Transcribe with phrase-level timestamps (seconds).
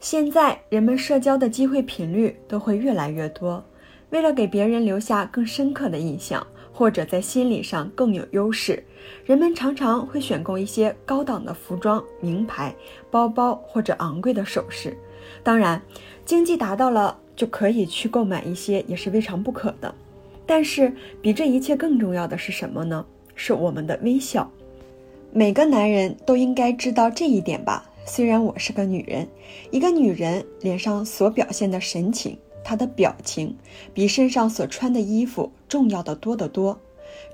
[0.00, 3.62] 现在人们社交的机会频率都会越来越多，
[4.08, 8.82] 为了给别人留下更深刻的印象，或者在心理上更有优势，
[9.26, 12.74] 人们常常会选购一些高档的服装、名牌
[13.10, 14.96] 包包或者昂贵的首饰。
[15.42, 15.80] 当然，
[16.24, 19.94] 经济达到了就可以去购买一些，也是未尝不可的。
[20.46, 20.90] 但是，
[21.20, 23.04] 比这一切更重要的是什么呢？
[23.34, 24.50] 是我们的微笑。
[25.30, 27.84] 每个男人都应该知道这一点吧。
[28.04, 29.28] 虽然我是个女人，
[29.70, 33.56] 一个女人脸上所表现的神情，她的表情
[33.94, 36.80] 比身上所穿的衣服重要的多得多。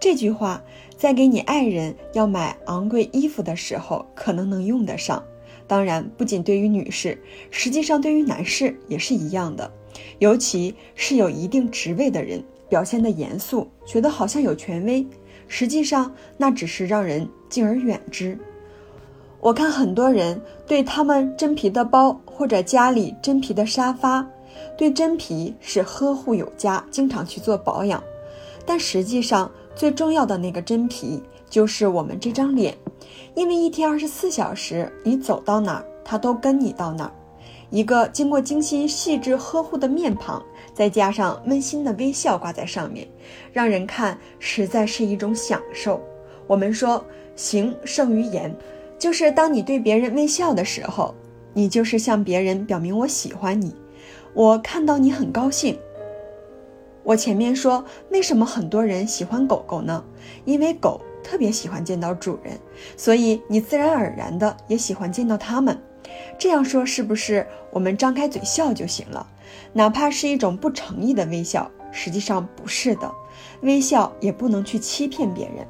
[0.00, 0.62] 这句话
[0.96, 5.22] 在给你爱人要买昂贵衣服的时候可能能用得上。
[5.66, 7.18] 当然，不仅对于女士，
[7.50, 9.70] 实际上对于男士也是一样的，
[10.18, 15.06] 尤其是有一定职位的人，表现的严肃，觉得好像有权威，
[15.48, 18.38] 实际上那只是让人敬而远之。
[19.44, 24.26] 我看很多人对他们真皮的包或者家里真皮的沙发，
[24.74, 28.02] 对真皮是呵护有加，经常去做保养。
[28.64, 32.74] 但实际上，最重要的那个真皮就是我们这张脸，
[33.34, 37.12] 因为一天二十四小时，你走到哪儿，它都跟你到哪儿。
[37.68, 40.42] 一个经过精心细致呵护的面庞，
[40.72, 43.06] 再加上温馨的微笑挂在上面，
[43.52, 46.00] 让人看实在是一种享受。
[46.46, 47.04] 我们说，
[47.36, 48.50] 行胜于言。
[48.98, 51.14] 就是当你对别人微笑的时候，
[51.52, 53.74] 你就是向别人表明我喜欢你，
[54.32, 55.78] 我看到你很高兴。
[57.02, 60.02] 我前面说为什么很多人喜欢狗狗呢？
[60.46, 62.58] 因为狗特别喜欢见到主人，
[62.96, 65.78] 所以你自然而然的也喜欢见到它们。
[66.38, 69.26] 这样说是不是我们张开嘴笑就行了？
[69.74, 73.12] 哪怕是一种不诚意的微笑，实际上不是的，
[73.60, 75.66] 微笑也不能去欺骗别人。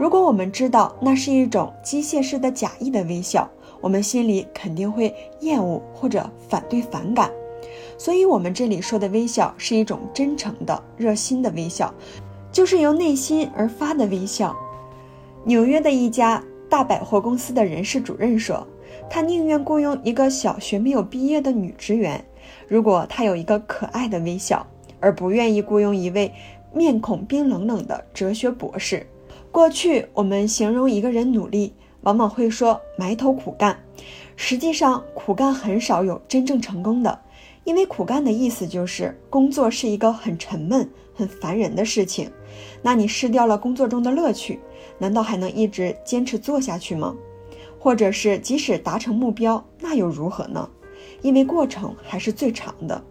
[0.00, 3.46] 如果我们知道那是一种机械式的假意的微笑，
[3.82, 7.30] 我们心里肯定会厌恶或者反对反感。
[7.98, 11.92] 所以，我们这里说的微笑是一种真诚的、热心的微笑，
[12.50, 14.56] 就是由内心而发的微笑。
[15.44, 18.66] 纽约的一家大百货公司的人事主任说，
[19.10, 22.24] 他宁愿雇佣一个小学没有毕业的女职员，
[22.66, 24.66] 如果她有一个可爱的微笑，
[24.98, 26.32] 而不愿意雇佣一位
[26.72, 29.06] 面孔冰冷冷的哲学博士。
[29.52, 33.78] 过去我们形容一个人努力，往往会说埋头苦干。
[34.36, 37.20] 实际上，苦干很少有真正成功的，
[37.64, 42.30] 因为苦干的意思就是工作是一个很沉闷、很烦人的事情。
[42.80, 44.60] 那你失掉了工作中的乐趣，
[44.98, 47.14] 难道还能一直坚持做下去吗？
[47.78, 50.70] 或者是即使达成目标，那又如何呢？
[51.22, 53.02] 因为过程还是最长的。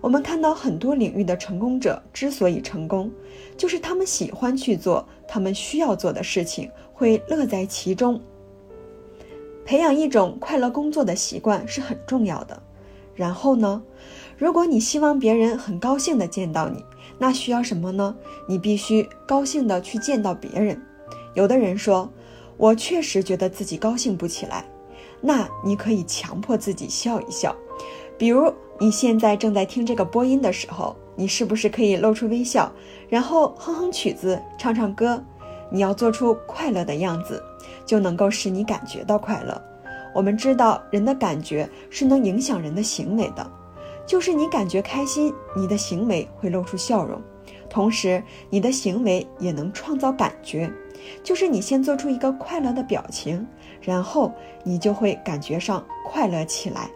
[0.00, 3.10] 我们看到很多领域的成功者之所以成功，
[3.56, 8.20] 就是他们喜欢去做他们需要做的事情，会乐在其中。
[9.64, 12.62] 培养一种快乐工作的习惯是很重要的。
[13.14, 13.82] 然后呢，
[14.38, 16.82] 如果你希望别人很高兴的见到你，
[17.18, 18.16] 那需要什么呢？
[18.48, 20.80] 你必须高兴的去见到别人。
[21.34, 22.10] 有的人说，
[22.56, 24.64] 我确实觉得自己高兴不起来，
[25.20, 27.54] 那你可以强迫自己笑一笑，
[28.20, 28.52] 比如。
[28.82, 32.72] 你现在正在听这个播音的时候，你是不是可以露出微笑，
[33.10, 35.22] 然后哼哼曲子，唱唱歌？
[35.70, 37.44] 你要做出快乐的样子，
[37.84, 39.62] 就能够使你感觉到快乐。
[40.14, 43.46] 我们知道，人的感觉是能影响人的行为的，
[44.06, 47.20] 就是你感觉开心，你的行为会露出笑容，
[47.68, 50.72] 同时你的行为也能创造感觉，
[51.22, 53.46] 就是你先做出一个快乐的表情，
[53.82, 54.32] 然后
[54.64, 56.88] 你就会感觉上快乐起来。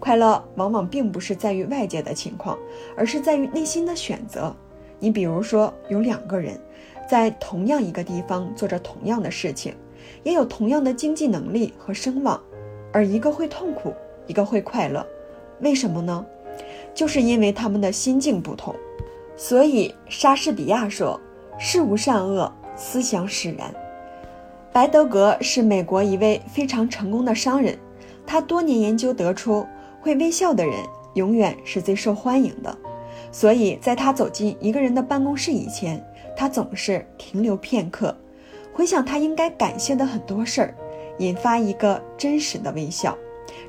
[0.00, 2.58] 快乐往往并不是在于外界的情况，
[2.96, 4.52] 而是在于内心的选择。
[4.98, 6.58] 你比如说，有两个人
[7.08, 9.74] 在同样一个地方做着同样的事情，
[10.22, 12.40] 也有同样的经济能力和声望，
[12.92, 13.92] 而一个会痛苦，
[14.26, 15.06] 一个会快乐，
[15.60, 16.24] 为什么呢？
[16.94, 18.74] 就是因为他们的心境不同。
[19.36, 21.20] 所以莎士比亚说
[21.58, 23.72] ：“事无善恶，思想使然。”
[24.72, 27.78] 白德格是美国一位非常成功的商人，
[28.26, 29.66] 他多年研究得出。
[30.00, 30.74] 会微笑的人
[31.14, 32.76] 永远是最受欢迎的，
[33.30, 36.04] 所以在他走进一个人的办公室以前，
[36.36, 38.16] 他总是停留片刻，
[38.72, 40.74] 回想他应该感谢的很多事儿，
[41.18, 43.16] 引发一个真实的微笑。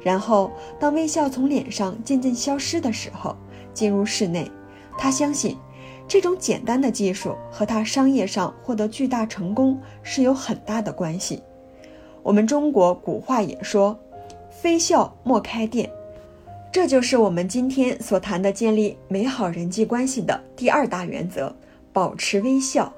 [0.01, 3.36] 然后，当微笑从脸上渐渐消失的时候，
[3.74, 4.50] 进入室内。
[4.98, 5.57] 他相信，
[6.07, 11.42] 这种简单的技术和他商业上获得巨大成功是有很大的关系。
[12.24, 14.00] 我们中国古话也说
[14.50, 15.89] ：“非笑莫开店。”
[16.73, 21.53] 这就是我们今天所谈的建立美好人际关系的第二大原则：
[21.91, 22.94] 保持微笑。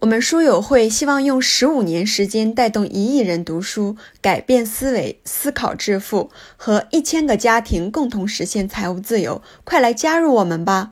[0.00, 9.42] 我们书友会希望用十五年时间带动一亿人读书，改变思维，思考致富，和一千个家庭共同实现财务自由。
[9.64, 10.84] 快来加入我们吧！